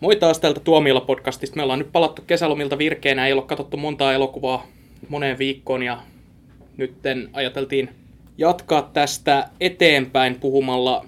[0.00, 1.56] Moi taas täältä Tuomiolla-podcastista.
[1.56, 4.66] Me ollaan nyt palattu kesälomilta virkeenä, ei ole katsottu montaa elokuvaa
[5.08, 5.98] moneen viikkoon ja
[6.76, 7.90] nytten ajateltiin
[8.38, 11.06] jatkaa tästä eteenpäin puhumalla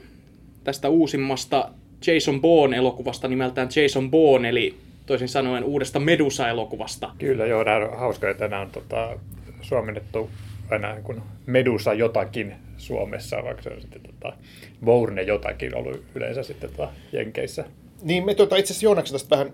[0.64, 1.70] tästä uusimmasta
[2.06, 4.74] Jason Bourne-elokuvasta nimeltään Jason Bourne, eli
[5.06, 7.10] toisin sanoen uudesta Medusa-elokuvasta.
[7.18, 9.18] Kyllä, joo, nämä on hauska, että nämä on tota,
[9.62, 10.30] suomennettu
[10.70, 14.36] aina niin kuin Medusa jotakin Suomessa, vaikka se on sitten tota,
[14.84, 17.64] Bourne jotakin ollut yleensä sitten tota, Jenkeissä.
[18.02, 19.52] Niin me tuota, itse asiassa Joonaksen tästä vähän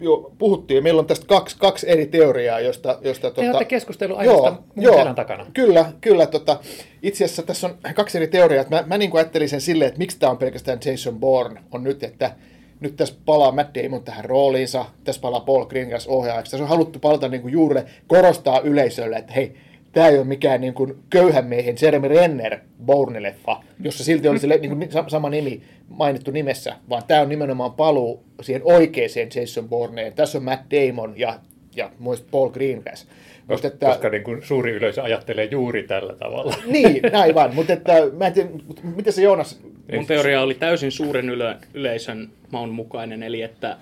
[0.00, 2.98] jo puhuttiin, meillä on tästä kaksi, kaksi eri teoriaa, josta...
[3.02, 5.46] josta Te olette keskustellut aiheesta mun selän takana.
[5.54, 6.26] Kyllä, kyllä.
[6.26, 6.60] Tota,
[7.02, 8.64] itse asiassa tässä on kaksi eri teoriaa.
[8.70, 11.84] Mä, mä niin kuin ajattelin sen silleen, että miksi tämä on pelkästään Jason Bourne on
[11.84, 12.36] nyt, että
[12.80, 16.50] nyt tässä palaa Matt Damon tähän rooliinsa, tässä palaa Paul Greengrass ohjaajaksi.
[16.50, 19.56] Tässä on haluttu palata niin kuin juurille, korostaa yleisölle, että hei,
[19.94, 24.46] tämä ei ole mikään niin kuin köyhän miehen Jeremy Renner Bourne-leffa, jossa silti oli se
[24.46, 29.04] niin kuin sama nimi mainittu nimessä, vaan tämä on nimenomaan paluu siihen oikeaan
[29.34, 30.12] Jason Bourneen.
[30.12, 31.38] Tässä on Matt Damon ja,
[31.76, 33.06] ja muista Paul Greengrass.
[33.48, 36.54] Koska, että, koska niin kuin suuri yleisö ajattelee juuri tällä tavalla.
[36.66, 37.54] Niin, näin vaan.
[37.54, 38.48] Mutta että, mä en tiedä,
[38.96, 39.60] miten se Joonas...
[39.94, 43.76] Mun teoria oli täysin suuren yle, yleisön maun mukainen, eli että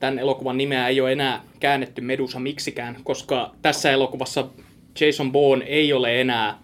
[0.00, 4.48] tämän elokuvan nimeä ei ole enää käännetty Medusa miksikään, koska tässä elokuvassa
[5.00, 6.58] Jason Bourne ei ole enää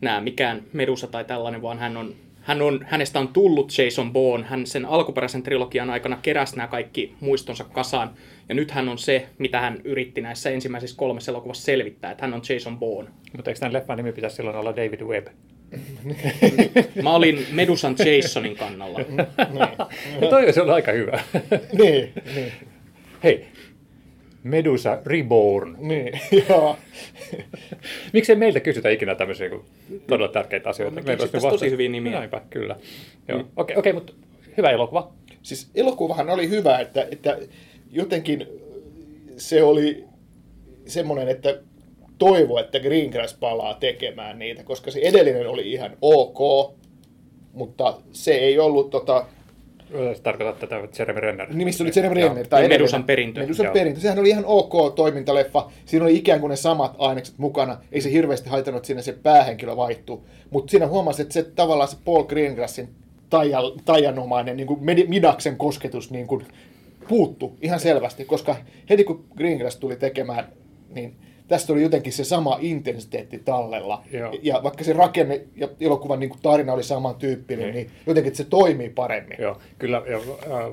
[0.00, 4.46] nää mikään Medusa tai tällainen, vaan hän on, hän on, hänestä on tullut Jason Bourne.
[4.46, 8.10] Hän sen alkuperäisen trilogian aikana keräsi nämä kaikki muistonsa kasaan.
[8.48, 12.34] Ja nyt hän on se, mitä hän yritti näissä ensimmäisissä kolmessa elokuvassa selvittää, että hän
[12.34, 13.10] on Jason Bourne.
[13.36, 15.26] Mutta eikö tämän leffan nimi pitäisi silloin olla David Webb?
[17.02, 18.98] Mä olin Medusan Jasonin kannalla.
[20.20, 21.20] no toi olisi ollut aika hyvä.
[21.72, 22.52] niin, niin.
[23.24, 23.46] Hei,
[24.42, 25.76] Medusa Reborn.
[25.78, 26.76] Niin, joo.
[28.12, 29.62] Miksei meiltä kysytä ikinä tämmöisiä niin
[30.06, 30.94] todella tärkeitä asioita?
[30.94, 32.12] Me Meillä olisi tosi hyviä nimiä.
[32.12, 32.76] Näinpä, kyllä.
[33.28, 33.38] Joo.
[33.38, 33.48] Mm.
[33.56, 34.12] Okei, okay, okay, mutta
[34.56, 35.12] hyvä elokuva.
[35.42, 37.38] Siis elokuvahan oli hyvä, että, että
[37.90, 38.46] jotenkin
[39.36, 40.04] se oli
[40.86, 41.58] semmoinen, että
[42.18, 46.38] toivo, että Greengrass palaa tekemään niitä, koska se edellinen oli ihan ok,
[47.52, 49.26] mutta se ei ollut tota,
[49.90, 51.54] se tarkoittaa tätä Jeremy Renner.
[51.54, 52.46] Nimissä oli Jeremy Renner.
[52.46, 53.40] Tai Medusan perintö.
[53.40, 53.72] Medusan Joo.
[53.72, 54.00] perintö.
[54.00, 55.70] Sehän oli ihan ok toimintaleffa.
[55.84, 57.78] Siinä oli ikään kuin ne samat ainekset mukana.
[57.92, 60.20] Ei se hirveästi haitannut, että siinä se päähenkilö vaihtui.
[60.50, 62.88] Mutta siinä huomasi, että se tavallaan se Paul Greengrassin
[63.84, 66.44] taianomainen niin kuin Midaksen kosketus niin kuin
[67.08, 68.56] puuttu ihan selvästi, koska
[68.90, 70.52] heti kun Greengrass tuli tekemään,
[70.94, 71.14] niin
[71.50, 74.02] tästä oli jotenkin se sama intensiteetti tallella.
[74.12, 74.32] Joo.
[74.42, 77.74] Ja vaikka se rakenne ja elokuvan niin kuin tarina oli samantyyppinen, niin.
[77.74, 79.36] niin jotenkin se toimii paremmin.
[79.40, 80.18] Joo, kyllä, ja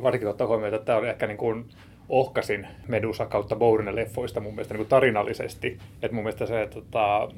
[0.04, 1.66] varsinkin ottaa huomioon, että tämä oli ehkä niin kuin
[2.10, 5.78] ohkasin Medusa kautta Bourne leffoista mun mielestä niin kuin tarinallisesti.
[6.02, 7.30] Että mun mielestä se, että tota,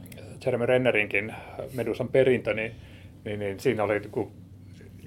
[0.45, 1.33] Jeremy Rennerinkin
[1.73, 2.71] Medusan perintö, niin,
[3.25, 4.31] niin, niin siinä oli niin kuin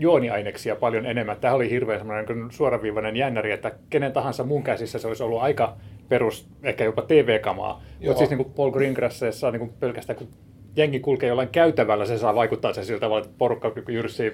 [0.03, 1.37] juoniaineksia paljon enemmän.
[1.41, 5.43] Tämä oli hirveän semmoinen niin suoraviivainen jännäri, että kenen tahansa mun käsissä se olisi ollut
[5.43, 5.77] aika
[6.09, 7.83] perus, ehkä jopa TV-kamaa.
[8.07, 10.29] Mutta siis niin kuin Paul Greengrassissa niin kuin pelkästään kun
[10.77, 14.33] jengi kulkee jollain käytävällä, se saa vaikuttaa sen siltä tavalla, että porukka jyrssii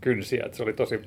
[0.00, 0.42] kynsiä.
[0.44, 1.00] Että se oli tosi...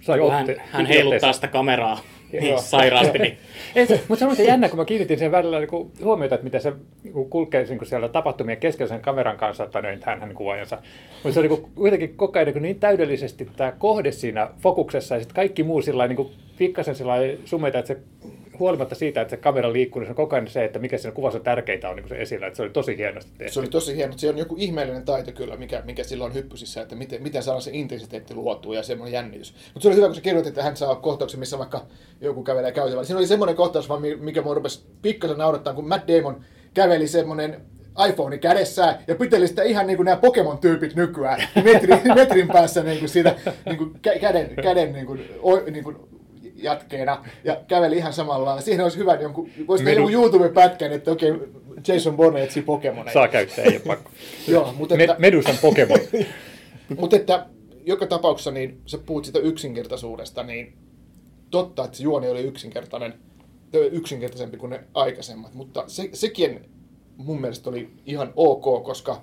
[0.00, 1.98] Sai hän, hän heiluttaa sitä kameraa
[2.40, 3.18] niin sairaasti.
[3.18, 3.38] Niin.
[4.08, 6.72] Mutta se on se jännä, kun mä kiinnitin sen välillä niin huomiota, että miten se
[7.04, 10.78] niin kulkee niin siellä tapahtumien keskellä sen kameran kanssa, että noin hän, hän kuvaajansa.
[11.22, 15.20] Mutta se on niin kuitenkin koko ajan niin, niin täydellisesti tämä kohde siinä fokuksessa ja
[15.20, 17.14] sitten kaikki muu sillä niin pikkasen sillä
[17.44, 18.00] sumeita, että se
[18.58, 21.14] huolimatta siitä, että se kamera liikkuu, niin se on koko ajan se, että mikä siinä
[21.14, 22.46] kuvassa tärkeintä on niin se esillä.
[22.46, 23.52] Että se oli tosi hienosti tehty.
[23.52, 24.12] Se oli tosi hieno.
[24.16, 27.62] Se on joku ihmeellinen taito kyllä, mikä, mikä sillä on hyppysissä, että miten, miten saadaan
[27.62, 29.54] se intensiteetti luotua ja semmoinen jännitys.
[29.74, 31.86] Mutta se oli hyvä, kun se kirjoitit, että hän saa kohtauksen, missä vaikka
[32.20, 33.04] joku kävelee käytävällä.
[33.04, 33.88] Siinä oli semmoinen kohtaus,
[34.20, 36.44] mikä mua rupesi pikkasen naurattaa, kun Matt Damon
[36.74, 37.60] käveli semmoinen
[38.08, 42.98] iPhone kädessä ja piteli sitä ihan niin kuin nämä Pokemon-tyypit nykyään metrin, metrin päässä niin
[42.98, 43.34] kuin siitä
[43.66, 45.20] niin kuin käden, käden niin kuin,
[45.70, 45.96] niin kuin
[46.54, 48.60] jatkeena ja käveli ihan samalla.
[48.60, 51.48] Siihen olisi hyvä jonkun, voisi tehdä jonkun YouTube-pätkän, että okei, okay,
[51.88, 53.12] Jason Bourne etsii Pokemoneja.
[53.12, 54.10] Saa käyttää, ei pakko.
[54.48, 55.98] Joo, mutta että, Medusan Pokemon.
[57.00, 57.46] mutta että
[57.86, 60.76] joka tapauksessa niin sä puhut sitä yksinkertaisuudesta, niin
[61.50, 63.14] totta, että se juoni oli yksinkertainen,
[63.72, 66.60] yksinkertaisempi kuin ne aikaisemmat, mutta se, sekin
[67.16, 69.22] mun mielestä oli ihan ok, koska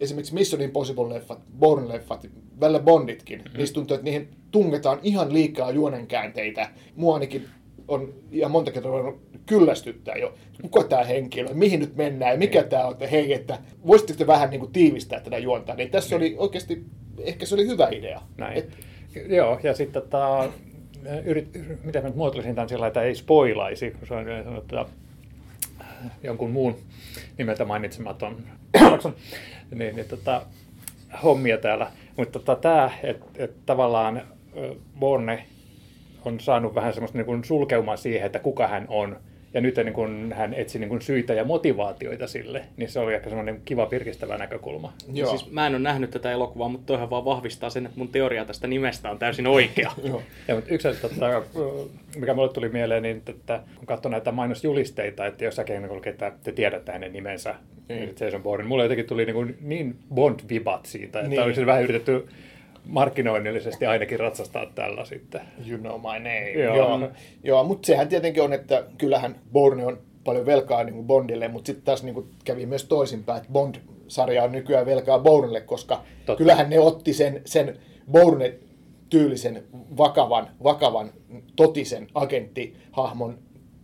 [0.00, 2.30] esimerkiksi Mission Impossible-leffat, Bourne-leffat,
[2.60, 3.58] välillä Bonditkin, mm-hmm.
[3.58, 6.70] niistä tuntuu, että niihin tungetaan ihan liikaa juonenkäänteitä.
[6.96, 7.48] Mua ainakin
[7.88, 10.34] on ihan monta kertaa voinut kyllästyttää jo.
[10.62, 14.50] Kuka tämä henkilö, mihin nyt mennään ja mikä tämä on, että hei, että voisitteko vähän
[14.50, 15.74] niin kuin tiivistää tätä juonta.
[15.74, 16.20] Niin tässä mm.
[16.20, 16.84] oli oikeasti,
[17.18, 18.20] ehkä se oli hyvä idea.
[18.38, 18.58] Näin.
[18.58, 18.70] Et,
[19.28, 20.48] Joo, ja sitten tota,
[21.24, 21.48] yrit,
[21.84, 24.76] miten mä nyt muotoilisin tämän sillä että ei spoilaisi, kun se on sanottu,
[26.22, 26.76] jonkun muun
[27.38, 28.36] nimeltä mainitsematon
[29.74, 30.42] niin, niin tota,
[31.22, 31.90] hommia täällä.
[32.16, 34.22] Mutta tota, tämä, että et tavallaan
[34.98, 35.46] Borne
[36.24, 39.16] on saanut vähän semmoista niin kuin sulkeumaa siihen, että kuka hän on.
[39.54, 43.14] Ja nyt niin kun hän etsi niin kun syitä ja motivaatioita sille, niin se oli
[43.14, 44.92] ehkä semmoinen kiva pirkistävä näkökulma.
[45.12, 45.30] Joo.
[45.30, 48.44] Siis mä en ole nähnyt tätä elokuvaa, mutta toihan vaan vahvistaa sen, että mun teoria
[48.44, 49.92] tästä nimestä on täysin oikea.
[50.08, 50.22] Joo.
[50.48, 51.42] Ja, mutta yksi, tota,
[52.16, 56.52] mikä mulle tuli mieleen, niin että kun katsoi näitä mainosjulisteita, että jossakin niin että te
[56.52, 57.54] tiedätte hänen nimensä,
[57.88, 58.14] niin.
[58.20, 61.42] Jason Bourne, mulle jotenkin tuli niin, niin Bond-vibat siitä, että niin.
[61.42, 62.28] olisi vähän yritetty
[62.84, 65.40] markkinoinnillisesti ainakin ratsastaa tällä sitten.
[65.68, 66.50] You know my name.
[66.50, 67.10] Joo, Joo,
[67.44, 71.66] Joo mutta sehän tietenkin on, että kyllähän Bourne on paljon velkaa niin kuin Bondille, mutta
[71.66, 76.36] sitten taas niin kuin kävi myös toisinpäin, että Bond-sarja on nykyään velkaa Bournelle, koska Totta.
[76.36, 77.78] kyllähän ne otti sen, sen
[78.12, 78.54] Bourne
[79.10, 79.64] tyylisen
[79.96, 81.10] vakavan, vakavan
[81.56, 83.38] totisen agenttihahmon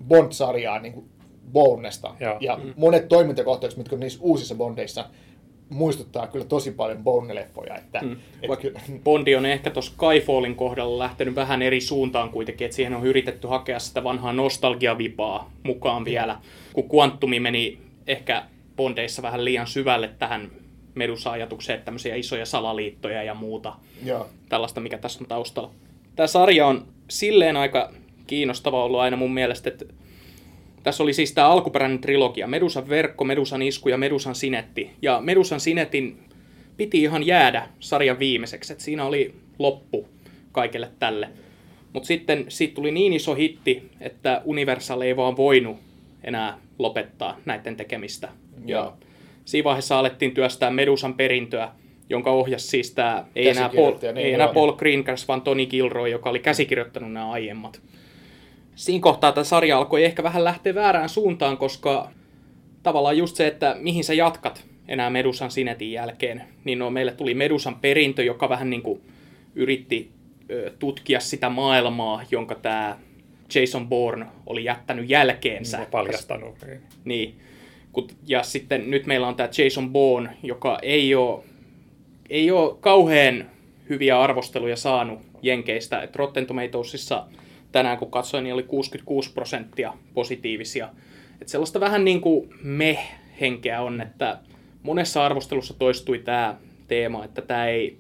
[0.08, 1.08] Bond-sarjaa niin kuin
[1.52, 2.14] Bournesta.
[2.20, 2.74] Ja, ja mm.
[2.76, 5.04] monet toimintakohtaukset, mitkä on niissä uusissa Bondeissa,
[5.68, 7.78] muistuttaa kyllä tosi paljon Bond-leffoja.
[7.78, 8.16] Että, mm.
[8.42, 8.80] et kyllä...
[9.04, 13.48] Bondi on ehkä tuossa Skyfallin kohdalla lähtenyt vähän eri suuntaan kuitenkin, että siihen on yritetty
[13.48, 16.38] hakea sitä vanhaa nostalgiavipaa mukaan vielä,
[16.72, 18.44] kun Quantumi meni ehkä
[18.76, 20.50] Bondeissa vähän liian syvälle tähän
[20.94, 23.72] Medusa-ajatukseen, että tämmöisiä isoja salaliittoja ja muuta.
[24.04, 24.28] Joo.
[24.48, 25.70] Tällaista, mikä tässä on taustalla.
[26.16, 27.92] Tämä sarja on silleen aika
[28.26, 29.84] kiinnostava ollut aina mun mielestä, että
[30.86, 34.90] tässä oli siis tämä alkuperäinen trilogia, Medusan verkko, Medusan isku ja Medusan sinetti.
[35.02, 36.18] Ja Medusan sinetin
[36.76, 40.08] piti ihan jäädä sarjan viimeiseksi, että siinä oli loppu
[40.52, 41.28] kaikelle tälle.
[41.92, 45.76] Mutta sitten siitä tuli niin iso hitti, että Universal ei vaan voinut
[46.24, 48.28] enää lopettaa näiden tekemistä.
[48.64, 48.92] Ja, ja
[49.44, 51.68] siinä vaiheessa alettiin työstää Medusan perintöä,
[52.10, 56.08] jonka ohjasi siis tämä, ei enää Paul, niin ei enää Paul Greengrass, vaan Tony Gilroy,
[56.08, 57.80] joka oli käsikirjoittanut nämä aiemmat
[58.76, 62.10] siinä kohtaa tämä sarja alkoi ehkä vähän lähteä väärään suuntaan, koska
[62.82, 67.34] tavallaan just se, että mihin sä jatkat enää Medusan Sinetin jälkeen, niin no, meille tuli
[67.34, 69.00] Medusan perintö, joka vähän niin kuin
[69.54, 70.10] yritti
[70.50, 72.98] ö, tutkia sitä maailmaa, jonka tämä
[73.54, 75.78] Jason Bourne oli jättänyt jälkeensä.
[75.78, 76.54] Ja paljastanut.
[77.04, 77.40] Niin.
[78.26, 81.44] Ja sitten nyt meillä on tämä Jason Bourne, joka ei ole,
[82.30, 83.50] ei ole kauhean
[83.88, 86.02] hyviä arvosteluja saanut Jenkeistä.
[86.02, 87.26] Et Rotten Tomatoesissa
[87.72, 90.88] tänään kun katsoin, niin oli 66 prosenttia positiivisia.
[91.40, 94.38] Että sellaista vähän niin kuin me-henkeä on, että
[94.82, 96.56] monessa arvostelussa toistui tämä
[96.88, 97.98] teema, että tämä ei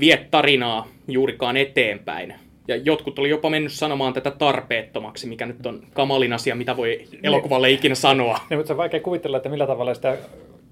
[0.00, 2.34] vie tarinaa juurikaan eteenpäin.
[2.68, 7.04] Ja jotkut oli jopa mennyt sanomaan tätä tarpeettomaksi, mikä nyt on kamalin asia, mitä voi
[7.22, 7.78] elokuvalle niin.
[7.78, 8.40] ikinä sanoa.
[8.50, 10.18] Niin, mutta se on vaikea kuvitella, että millä tavalla sitä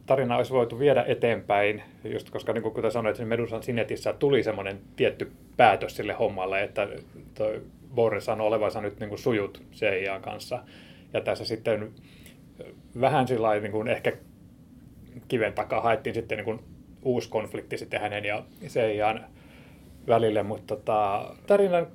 [0.07, 4.43] tarinaa olisi voitu viedä eteenpäin, just koska niin kuin kuten sanoit, niin Medusan Sinetissä tuli
[4.43, 6.89] semmoinen tietty päätös sille hommalle, että
[7.35, 7.63] toi
[7.95, 10.65] Boris sanoi olevansa nyt niin kuin sujut CIA kanssa.
[11.13, 11.93] Ja tässä sitten
[13.01, 14.13] vähän sillä niin kuin ehkä
[15.29, 16.61] kiven takaa haettiin sitten niin kuin
[17.03, 19.25] uusi konflikti sitten hänen ja CIAn
[20.09, 21.87] välille, mutta tota, tarina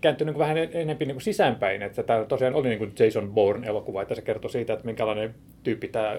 [0.00, 4.14] kääntyi niin vähän enemmän niin sisäänpäin, että tämä tosiaan oli niin kuin Jason Bourne-elokuva, että
[4.14, 6.16] se kertoo siitä, että minkälainen tyyppi tämä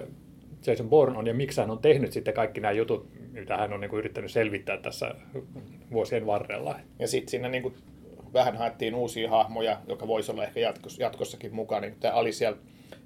[0.66, 3.80] Jason Bourne on ja miksi hän on tehnyt sitten kaikki nämä jutut, mitä hän on
[3.80, 5.14] niin kuin yrittänyt selvittää tässä
[5.92, 6.80] vuosien varrella.
[6.98, 7.74] Ja sitten siinä niin kuin
[8.36, 11.80] vähän haettiin uusia hahmoja, joka voisi olla ehkä jatkos, jatkossakin mukana.
[11.80, 12.54] Niin tämä Alicia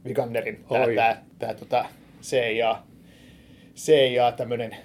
[0.05, 1.85] Viganderin, tämä, tämä, tämä tota
[2.23, 2.83] CIA,
[3.77, 4.77] CIA tämmöinen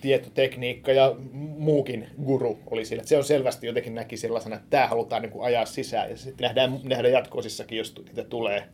[0.00, 1.14] tietotekniikka ja
[1.58, 3.02] muukin guru oli sillä.
[3.02, 6.44] Se on selvästi jotenkin näki sellaisena, että tämä halutaan niin kuin ajaa sisään ja sitten
[6.44, 8.64] nähdään, nähdään jatkoisissakin, jos niitä tulee.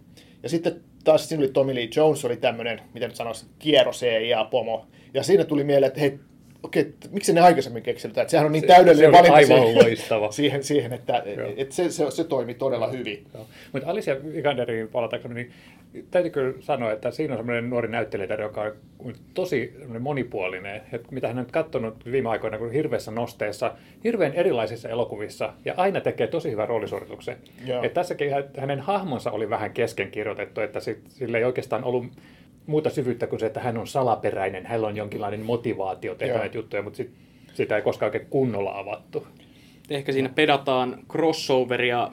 [0.43, 4.87] Ja sitten taas siinä oli Tommy Lee Jones, oli tämmöinen, miten nyt sanoisi, kierro CIA-pomo.
[5.15, 6.19] Ja siinä tuli mieleen, että hei,
[6.63, 10.33] okei, okay, miksi ne aikaisemmin keksivät että sehän on niin täydellinen se valinta aivan loistava.
[10.41, 11.23] siihen, siihen, että
[11.57, 12.93] et se, se, se, toimi todella Joo.
[12.93, 13.27] hyvin.
[13.73, 15.53] Mutta Alicia Vikanderiin palatakseni, niin
[16.11, 18.63] täytyy kyllä sanoa, että siinä on semmoinen nuori näyttelijä, joka
[18.99, 20.83] on tosi monipuolinen.
[20.93, 23.75] Että mitä hän on katsonut viime aikoina kun hirveässä nosteessa,
[24.05, 27.37] hirveän erilaisissa elokuvissa, ja aina tekee tosi hyvän roolisuorituksen.
[27.83, 32.07] Että tässäkin hänen hahmonsa oli vähän kesken kirjoitettu, että sille ei oikeastaan ollut
[32.71, 36.83] muuta syvyyttä kuin se, että hän on salaperäinen, hänellä on jonkinlainen motivaatio tehdä näitä juttuja,
[36.83, 37.11] mutta sit,
[37.55, 39.27] sitä ei koskaan oikein kunnolla avattu.
[39.91, 42.11] Ehkä siinä pedataan crossoveria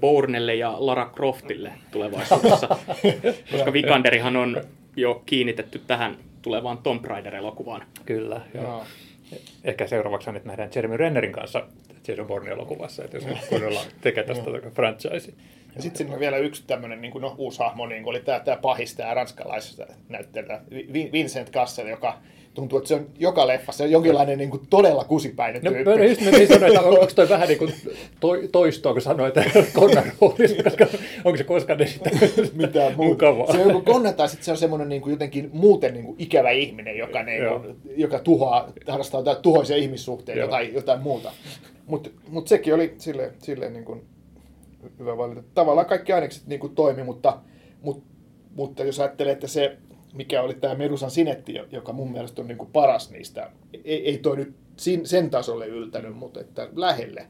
[0.00, 2.68] Bournelle ja Lara Croftille tulevaisuudessa,
[3.52, 4.60] koska Vikanderihan on
[4.96, 7.82] jo kiinnitetty tähän tulevaan Tomb Raider-elokuvaan.
[8.04, 8.84] Kyllä, joo.
[9.64, 11.66] Ehkä seuraavaksi nyt nähdään Jeremy Rennerin kanssa
[12.08, 14.44] Jason Bourne-elokuvassa, että jos kunnolla tekee tästä
[14.74, 15.32] franchise.
[15.76, 18.56] Ja sitten siinä on vielä yksi tämmöinen niin no, uusi hahmo, niin oli tämä, tämä
[18.56, 20.60] pahis, tämä ranskalaisesta näyttelijä
[21.12, 22.18] Vincent Kassel, joka
[22.56, 25.90] tuntuu, että se on joka leffassa on jonkinlainen niin kuin, todella kusipäinen no, tyyppi.
[25.90, 27.72] No just mä sanoin, että onko toi vähän niin kuin
[28.20, 30.86] to, toistoa, kun sanoit, että Connan roolissa, koska
[31.24, 32.10] onko se koskaan sitä
[32.54, 33.52] mitään mukavaa.
[33.52, 36.16] Se on joku Connan tai sitten se on semmoinen niin kuin, jotenkin muuten niin kuin,
[36.18, 41.32] ikävä ihminen, joka, niin kuin, joka tuhoaa, harrastaa tuhoisia ihmissuhteita tai jotain muuta.
[41.86, 44.02] Mutta mut sekin oli silleen, silleen niin kuin,
[44.98, 45.42] hyvä valinta.
[45.54, 47.38] Tavallaan kaikki ainekset niin kuin toimi, mutta,
[47.82, 48.02] mutta,
[48.54, 49.76] mutta jos ajattelee, että se,
[50.12, 53.50] mikä oli tämä Medusan sinetti, joka mun mielestä on niin kuin paras niistä,
[53.84, 54.54] ei, ei toi nyt
[55.04, 57.26] sen tasolle yltänyt, mutta että lähelle.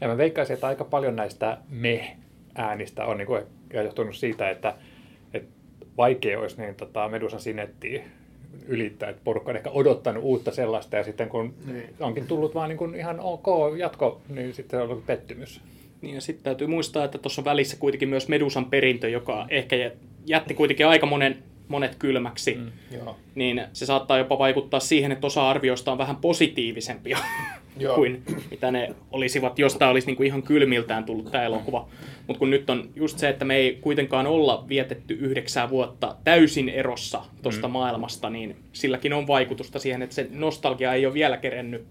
[0.00, 3.42] Ja mä veikkaisin, että aika paljon näistä me-äänistä on niin kuin
[3.72, 4.74] johtunut siitä, että,
[5.34, 5.50] että
[5.96, 8.04] vaikea olisi niin tota Medusan sinettiä
[8.66, 11.94] ylittää, että porukka on ehkä odottanut uutta sellaista ja sitten kun niin.
[12.00, 13.46] onkin tullut vaan niin kuin ihan ok
[13.78, 15.60] jatko, niin sitten on ollut pettymys.
[16.02, 19.76] Niin ja sitten täytyy muistaa, että tuossa välissä kuitenkin myös Medusan perintö, joka ehkä
[20.26, 23.16] jätti kuitenkin aika monen, monet kylmäksi, mm, joo.
[23.34, 27.18] niin se saattaa jopa vaikuttaa siihen, että osa arvioista on vähän positiivisempia
[27.78, 27.94] Joo.
[27.94, 31.88] kuin mitä ne olisivat, jos tämä olisi niinku ihan kylmiltään tullut tämä elokuva.
[32.26, 36.68] Mutta kun nyt on just se, että me ei kuitenkaan olla vietetty yhdeksää vuotta täysin
[36.68, 37.72] erossa tuosta mm.
[37.72, 41.86] maailmasta, niin silläkin on vaikutusta siihen, että se nostalgia ei ole vielä kerennyt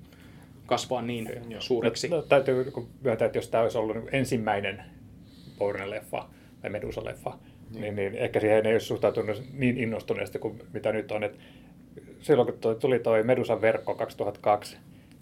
[0.66, 1.62] kasvaa niin Joo.
[1.62, 2.08] suureksi.
[2.08, 4.84] No, täytyy myöntää, että jos tämä olisi ollut ensimmäinen
[5.60, 6.24] Bourne-leffa
[6.62, 7.34] tai Medusa-leffa,
[7.74, 7.82] niin.
[7.82, 11.24] Niin, niin ehkä siihen ei olisi suhtautunut niin innostuneesti kuin mitä nyt on.
[11.24, 11.38] Et
[12.22, 14.78] silloin kun toi, tuli tuo Medusan verkko 2002,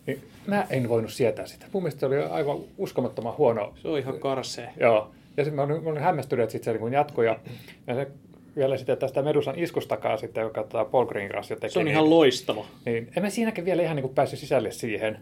[0.07, 1.65] niin mä en voinut sietää sitä.
[1.71, 3.73] Mun mielestä se oli aivan uskomattoman huono.
[3.75, 4.69] Se on ihan karsee.
[4.79, 5.11] Joo.
[5.37, 7.25] Ja sitten mä olin, mä olin hämmästynyt, että sitten se niin jatkoi.
[7.25, 7.39] Ja,
[7.87, 8.07] ja se
[8.55, 11.73] vielä sitten tästä Medusan iskustakaan sitten, joka tämä Paul Greengrass jo teki.
[11.73, 12.65] Se on niin, ihan loistava.
[12.85, 15.17] Niin, en mä siinäkin vielä ihan niin kuin päässyt sisälle siihen.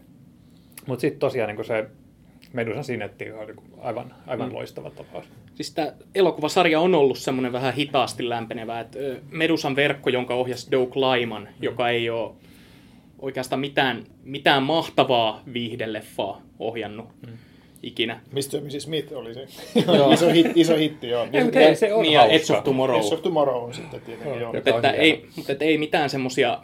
[0.86, 1.86] Mutta sitten tosiaan niin kuin se
[2.54, 4.54] Medusan sinetti on niin aivan, aivan mm.
[4.54, 5.24] loistava tapaus.
[5.54, 8.80] Siis tämä elokuvasarja on ollut semmoinen vähän hitaasti lämpenevä.
[8.80, 8.98] Että
[9.30, 11.62] Medusan verkko, jonka ohjasi Doug Lyman, mm.
[11.62, 12.32] joka ei ole
[13.18, 17.32] oikeastaan mitään, mitään mahtavaa viihdeleffaa ohjannut mm.
[17.82, 18.20] ikinä.
[18.32, 18.60] Mr.
[18.60, 18.82] Mrs.
[18.82, 19.46] Smith oli se
[20.14, 21.28] iso, hit, iso hitti, joo.
[21.32, 23.00] Ei, mutta ei se on niin, Edge of Tomorrow.
[23.00, 24.52] Edge of Tomorrow on sitten tietenkin, joo.
[24.52, 26.58] Mutta, että ei, mutta että ei mitään semmoisia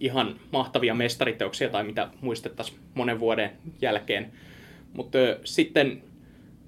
[0.00, 3.50] ihan mahtavia mestariteoksia tai mitä muistettaisiin monen vuoden
[3.82, 4.32] jälkeen.
[4.92, 6.02] Mutta sitten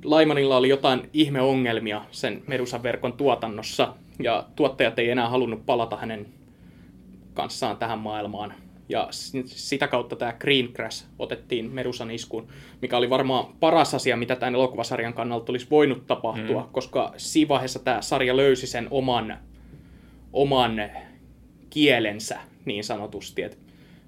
[0.05, 6.27] Laimanilla oli jotain ihmeongelmia sen Medusan verkon tuotannossa, ja tuottajat ei enää halunnut palata hänen
[7.35, 8.55] kanssaan tähän maailmaan.
[8.89, 9.09] Ja
[9.45, 12.49] sitä kautta tämä Green Crash otettiin Medusan iskuun,
[12.83, 16.69] mikä oli varmaan paras asia, mitä tämän elokuvasarjan kannalta olisi voinut tapahtua, mm.
[16.73, 19.39] koska siinä vaiheessa tämä sarja löysi sen oman,
[20.33, 20.83] oman
[21.71, 23.43] kielensä niin sanotusti.
[23.43, 23.59] Et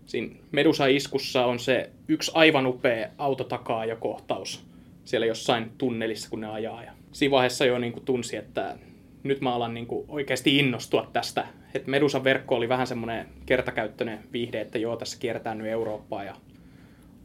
[0.07, 4.65] siinä Medusa-iskussa on se yksi aivan upea autotakaaja-kohtaus
[5.05, 6.85] siellä jossain tunnelissa, kun ne ajaa.
[6.85, 8.77] Ja siinä vaiheessa jo niin kuin tunsi, että
[9.23, 11.47] nyt mä alan niin kuin oikeasti innostua tästä.
[11.75, 16.35] Että Medusan verkko oli vähän semmoinen kertakäyttöinen viihde, että joo, tässä kierretään nyt Eurooppaa ja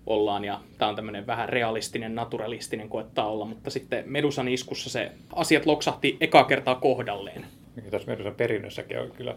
[0.05, 0.45] ollaan.
[0.45, 5.65] Ja tämä on tämmöinen vähän realistinen, naturalistinen koettaa olla, mutta sitten Medusan iskussa se asiat
[5.65, 7.45] loksahti eka kertaa kohdalleen.
[7.91, 9.35] Tässä Medusan perinnössäkin on kyllä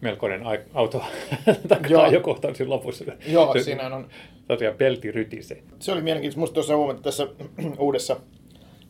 [0.00, 0.42] melkoinen
[0.74, 1.04] auto
[2.02, 3.04] ajokohtaus lopussa.
[3.26, 4.08] Joo, se, siinä on...
[4.48, 5.62] Tosiaan pelti rytise.
[5.78, 6.40] Se oli mielenkiintoista.
[6.40, 7.28] Musta tuossa huomata tässä
[7.78, 8.16] uudessa,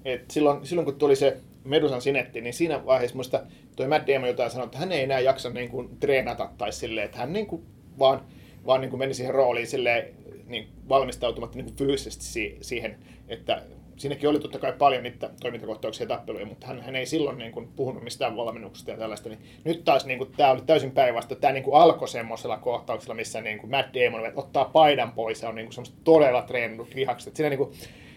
[0.05, 3.43] että silloin, silloin kun tuli se Medusan sinetti, niin siinä vaiheessa musta
[3.77, 7.05] toi Matt Damon jotain sanoi, että hän ei enää jaksa niin kuin treenata tai silleen,
[7.05, 7.63] että hän niin kuin
[7.99, 8.21] vaan,
[8.67, 10.15] vaan niin kuin meni siihen rooliin silleen,
[10.47, 12.99] niin valmistautumatta niin kuin fyysisesti siihen,
[13.29, 13.63] että
[13.97, 17.53] siinäkin oli totta kai paljon niitä toimintakohtauksia ja tappeluja, mutta hän, hän ei silloin niin
[17.53, 19.29] kuin, puhunut mistään valmennuksesta ja tällaista.
[19.29, 21.41] Niin nyt taas niin kuin, tämä oli täysin päinvastoin.
[21.41, 25.49] Tämä niin kuin, alkoi semmoisella kohtauksella, missä niin kuin Matt Damon ottaa paidan pois ja
[25.49, 27.37] on niin kuin, todella treenannut lihakset.
[27.37, 27.71] Siinä niin kuin,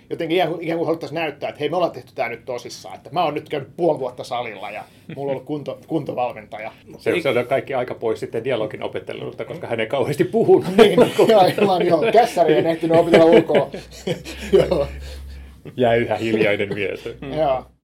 [0.10, 3.10] jotenkin kuin, ikään kuin haluttaisiin näyttää, että hei me ollaan tehty tämä nyt tosissaan, että
[3.14, 4.84] mä oon nyt käynyt puoli vuotta salilla ja
[5.16, 6.72] mulla on ollut kunto, kuntovalmentaja.
[6.98, 10.78] Se, se on kaikki aika pois sitten dialogin opettelulta, koska hän ei kauheasti puhunut.
[10.78, 11.00] niin,
[11.40, 13.70] aivan joo, kässäri ei ehtinyt opetella ulkoa.
[15.66, 15.74] joo.
[15.78, 17.06] Jäyhä hiljainen mies.
[17.38, 17.72] joo.